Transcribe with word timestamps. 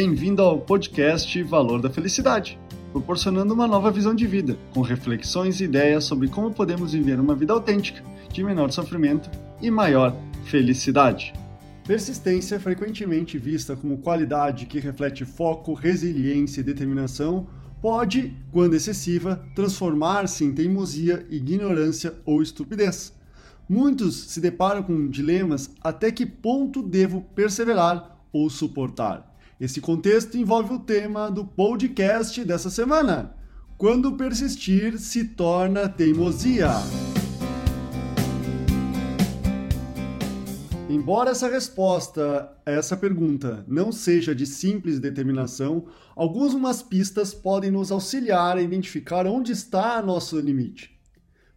Bem-vindo 0.00 0.42
ao 0.42 0.60
podcast 0.60 1.42
Valor 1.42 1.82
da 1.82 1.90
Felicidade, 1.90 2.56
proporcionando 2.92 3.52
uma 3.52 3.66
nova 3.66 3.90
visão 3.90 4.14
de 4.14 4.28
vida, 4.28 4.56
com 4.72 4.80
reflexões 4.80 5.60
e 5.60 5.64
ideias 5.64 6.04
sobre 6.04 6.28
como 6.28 6.54
podemos 6.54 6.92
viver 6.92 7.18
uma 7.18 7.34
vida 7.34 7.52
autêntica, 7.52 8.00
de 8.32 8.44
menor 8.44 8.70
sofrimento 8.70 9.28
e 9.60 9.72
maior 9.72 10.16
felicidade. 10.44 11.32
Persistência 11.84 12.54
é 12.54 12.58
frequentemente 12.60 13.38
vista 13.38 13.74
como 13.74 13.98
qualidade 13.98 14.66
que 14.66 14.78
reflete 14.78 15.24
foco, 15.24 15.74
resiliência 15.74 16.60
e 16.60 16.64
determinação, 16.64 17.48
pode, 17.82 18.36
quando 18.52 18.74
excessiva, 18.74 19.44
transformar-se 19.52 20.44
em 20.44 20.52
teimosia, 20.52 21.26
ignorância 21.28 22.14
ou 22.24 22.40
estupidez. 22.40 23.12
Muitos 23.68 24.14
se 24.30 24.40
deparam 24.40 24.80
com 24.80 25.08
dilemas 25.08 25.68
até 25.80 26.12
que 26.12 26.24
ponto 26.24 26.84
devo 26.84 27.22
perseverar 27.34 28.16
ou 28.32 28.48
suportar. 28.48 29.27
Esse 29.60 29.80
contexto 29.80 30.38
envolve 30.38 30.72
o 30.72 30.78
tema 30.78 31.28
do 31.28 31.44
podcast 31.44 32.44
dessa 32.44 32.70
semana: 32.70 33.34
quando 33.76 34.16
persistir 34.16 34.96
se 34.98 35.24
torna 35.24 35.88
teimosia. 35.88 36.70
Embora 40.88 41.30
essa 41.30 41.48
resposta 41.48 42.56
a 42.64 42.70
essa 42.70 42.96
pergunta 42.96 43.64
não 43.66 43.90
seja 43.90 44.32
de 44.32 44.46
simples 44.46 45.00
determinação, 45.00 45.86
algumas 46.14 46.80
pistas 46.80 47.34
podem 47.34 47.72
nos 47.72 47.90
auxiliar 47.90 48.56
a 48.56 48.62
identificar 48.62 49.26
onde 49.26 49.50
está 49.50 50.00
nosso 50.00 50.38
limite. 50.38 50.96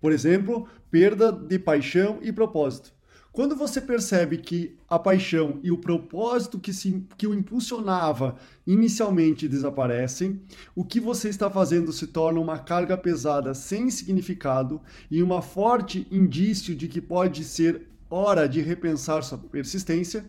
Por 0.02 0.12
exemplo, 0.12 0.68
perda 0.90 1.32
de 1.32 1.60
paixão 1.60 2.18
e 2.24 2.34
propósito. 2.34 2.92
Quando 3.34 3.56
você 3.56 3.80
percebe 3.80 4.40
que 4.40 4.76
a 4.90 5.00
paixão 5.00 5.58
e 5.64 5.72
o 5.72 5.78
propósito 5.78 6.60
que, 6.60 6.74
se, 6.74 7.06
que 7.18 7.26
o 7.26 7.34
impulsionava 7.34 8.36
inicialmente 8.68 9.48
desaparecem, 9.48 10.42
o 10.76 10.84
que 10.84 11.00
você 11.00 11.30
está 11.30 11.50
fazendo 11.50 11.94
se 11.94 12.08
torna 12.08 12.42
uma 12.42 12.60
carga 12.60 12.98
pesada 12.98 13.54
sem 13.54 13.90
significado 13.90 14.82
e 15.10 15.24
um 15.24 15.42
forte 15.42 16.06
indício 16.12 16.76
de 16.76 16.90
que 16.90 17.00
pode 17.00 17.46
ser 17.46 17.88
hora 18.10 18.50
de 18.50 18.60
repensar 18.60 19.24
sua 19.24 19.38
persistência. 19.38 20.26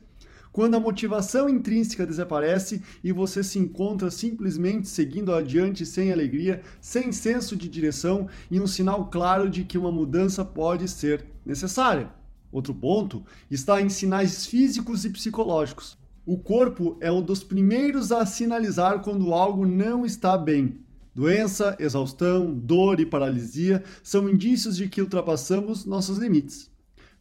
Quando 0.53 0.77
a 0.77 0.81
motivação 0.81 1.49
intrínseca 1.49 2.07
desaparece 2.07 2.83
e 3.03 3.11
você 3.11 3.43
se 3.43 3.59
encontra 3.59 4.13
simplesmente 4.13 4.87
seguindo 4.87 5.35
adiante 5.35 5.85
sem 5.85 6.13
alegria, 6.13 6.61
sem 6.81 7.11
senso 7.11 7.57
de 7.57 7.69
direção 7.69 8.29
e 8.49 8.61
um 8.61 8.67
sinal 8.69 9.07
claro 9.07 9.51
de 9.51 9.65
que 9.65 9.77
uma 9.77 9.91
mudança 9.91 10.45
pode 10.45 10.87
ser 10.87 11.25
necessária. 11.45 12.22
Outro 12.53 12.75
ponto 12.75 13.25
está 13.51 13.81
em 13.81 13.89
sinais 13.89 14.47
físicos 14.47 15.07
e 15.07 15.11
psicológicos. 15.11 15.99
O 16.25 16.39
corpo 16.39 16.97
é 17.01 17.11
um 17.11 17.23
dos 17.23 17.43
primeiros 17.43 18.13
a 18.13 18.25
sinalizar 18.25 19.01
quando 19.01 19.33
algo 19.33 19.67
não 19.67 20.07
está 20.07 20.39
bem. 20.39 20.79
Doença, 21.15 21.77
exaustão, 21.81 22.55
dor 22.55 23.01
e 23.01 23.07
paralisia 23.07 23.83
são 24.03 24.29
indícios 24.29 24.77
de 24.77 24.89
que 24.89 25.01
ultrapassamos 25.01 25.85
nossos 25.85 26.19
limites. 26.19 26.71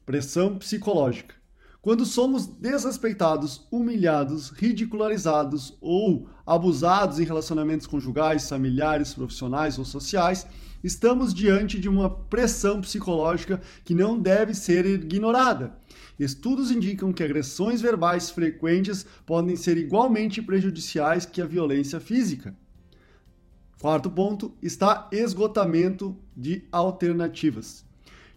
Pressão 0.06 0.58
psicológica. 0.58 1.41
Quando 1.82 2.06
somos 2.06 2.46
desrespeitados, 2.46 3.66
humilhados, 3.72 4.52
ridicularizados 4.52 5.76
ou 5.82 6.30
abusados 6.46 7.20
em 7.20 7.24
relacionamentos 7.24 7.88
conjugais, 7.88 8.48
familiares, 8.48 9.16
profissionais 9.16 9.80
ou 9.80 9.86
sociais, 9.86 10.46
estamos 10.84 11.34
diante 11.34 11.80
de 11.80 11.90
uma 11.90 12.08
pressão 12.08 12.82
psicológica 12.82 13.60
que 13.84 13.96
não 13.96 14.20
deve 14.20 14.54
ser 14.54 14.86
ignorada. 14.86 15.76
Estudos 16.20 16.70
indicam 16.70 17.12
que 17.12 17.24
agressões 17.24 17.82
verbais 17.82 18.30
frequentes 18.30 19.04
podem 19.26 19.56
ser 19.56 19.76
igualmente 19.76 20.40
prejudiciais 20.40 21.26
que 21.26 21.42
a 21.42 21.48
violência 21.48 22.00
física. 22.00 22.56
Quarto 23.82 24.12
ponto 24.12 24.54
está 24.62 25.10
esgotamento 25.12 26.16
de 26.38 26.64
alternativas. 26.72 27.84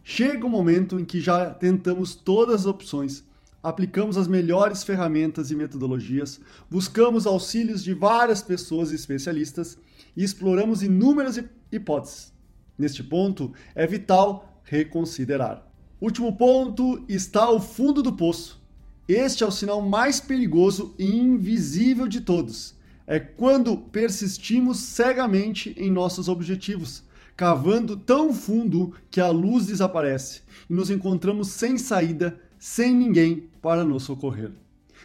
Chega 0.03 0.44
o 0.44 0.49
um 0.49 0.50
momento 0.50 0.99
em 0.99 1.04
que 1.04 1.21
já 1.21 1.50
tentamos 1.50 2.15
todas 2.15 2.62
as 2.62 2.66
opções, 2.66 3.22
aplicamos 3.64 4.19
as 4.19 4.28
melhores 4.28 4.84
ferramentas 4.84 5.50
e 5.50 5.56
metodologias, 5.56 6.38
buscamos 6.70 7.26
auxílios 7.26 7.82
de 7.82 7.94
várias 7.94 8.42
pessoas 8.42 8.92
e 8.92 8.94
especialistas 8.94 9.78
e 10.14 10.22
exploramos 10.22 10.82
inúmeras 10.82 11.42
hipóteses. 11.72 12.30
Neste 12.76 13.03
ponto, 13.03 13.54
é 13.74 13.86
vital 13.86 14.60
reconsiderar. 14.64 15.66
Último 15.98 16.36
ponto 16.36 17.03
está 17.08 17.44
ao 17.44 17.58
fundo 17.58 18.03
do 18.03 18.12
poço. 18.12 18.62
Este 19.08 19.42
é 19.42 19.47
o 19.47 19.50
sinal 19.50 19.80
mais 19.80 20.20
perigoso 20.20 20.94
e 20.98 21.16
invisível 21.16 22.06
de 22.06 22.20
todos. 22.20 22.74
É 23.06 23.19
quando 23.19 23.78
persistimos 23.78 24.78
cegamente 24.78 25.74
em 25.78 25.91
nossos 25.91 26.28
objetivos, 26.28 27.03
cavando 27.34 27.97
tão 27.97 28.34
fundo 28.34 28.92
que 29.10 29.22
a 29.22 29.30
luz 29.30 29.66
desaparece 29.66 30.42
e 30.69 30.74
nos 30.74 30.91
encontramos 30.91 31.48
sem 31.48 31.78
saída, 31.78 32.38
sem 32.58 32.94
ninguém 32.94 33.48
para 33.64 33.82
nos 33.82 34.02
socorrer. 34.02 34.52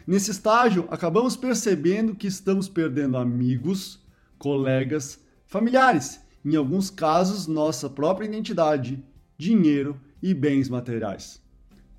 Nesse 0.06 0.32
estágio, 0.32 0.86
acabamos 0.92 1.38
percebendo 1.38 2.14
que 2.14 2.28
estamos 2.28 2.68
perdendo 2.68 3.16
amigos, 3.16 4.06
colegas, 4.38 5.18
familiares, 5.48 6.20
em 6.44 6.58
alguns 6.58 6.90
casos, 6.90 7.48
nossa 7.48 7.90
própria 7.90 8.26
identidade, 8.26 9.02
dinheiro 9.38 9.98
e 10.22 10.34
bens 10.34 10.68
materiais. 10.68 11.42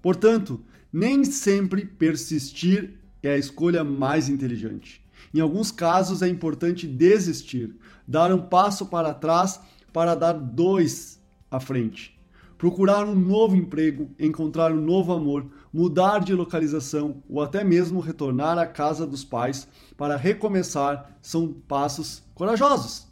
Portanto, 0.03 0.63
nem 0.93 1.25
sempre 1.25 1.87
persistir 1.87 3.01
é 3.23 3.31
a 3.33 3.39
escolha 3.39 3.83
mais 3.83 4.29
inteligente. 4.29 5.03
Em 5.33 5.41
alguns 5.41 5.73
casos, 5.73 6.21
é 6.21 6.29
importante 6.29 6.87
desistir, 6.87 7.75
dar 8.07 8.35
um 8.35 8.43
passo 8.43 8.85
para 8.85 9.15
trás 9.15 9.59
para 9.95 10.15
dar 10.15 10.35
dois 10.35 11.19
à 11.51 11.59
frente 11.59 12.21
procurar 12.61 13.07
um 13.07 13.15
novo 13.15 13.57
emprego, 13.57 14.11
encontrar 14.19 14.71
um 14.71 14.83
novo 14.83 15.15
amor, 15.15 15.47
mudar 15.73 16.21
de 16.21 16.35
localização 16.35 17.23
ou 17.29 17.41
até 17.41 17.63
mesmo 17.63 18.01
retornar 18.01 18.59
à 18.59 18.67
casa 18.67 19.07
dos 19.07 19.25
pais 19.25 19.69
para 19.97 20.17
recomeçar 20.17 21.17
são 21.23 21.53
passos 21.53 22.23
corajosos. 22.35 23.07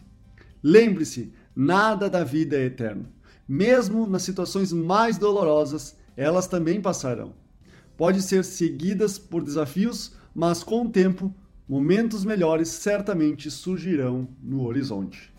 Lembre-se, 0.62 1.32
nada 1.54 2.10
da 2.10 2.24
vida 2.24 2.56
é 2.56 2.64
eterno. 2.64 3.06
Mesmo 3.48 4.06
nas 4.06 4.22
situações 4.22 4.72
mais 4.72 5.16
dolorosas, 5.19 5.96
elas 6.16 6.46
também 6.46 6.80
passarão. 6.80 7.32
Pode 7.96 8.22
ser 8.22 8.44
seguidas 8.44 9.19
por 9.19 9.42
desafios, 9.42 10.12
mas 10.34 10.62
com 10.62 10.84
o 10.84 10.88
tempo, 10.88 11.34
momentos 11.69 12.25
melhores 12.25 12.69
certamente 12.69 13.50
surgirão 13.50 14.28
no 14.42 14.66
horizonte. 14.66 15.32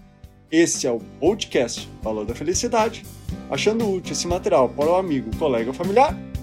Esse 0.51 0.87
é 0.87 0.91
o 0.91 0.99
podcast 1.19 1.87
Valor 2.01 2.25
da 2.25 2.33
Felicidade. 2.33 3.05
Achando 3.51 3.87
útil 3.87 4.13
esse 4.13 4.27
material 4.27 4.67
para 4.69 4.89
o 4.89 4.95
amigo, 4.95 5.35
colega 5.37 5.69
ou 5.69 5.73
familiar, 5.73 6.17